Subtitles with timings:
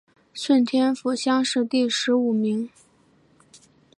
[0.33, 2.67] 顺天府乡试第十五名。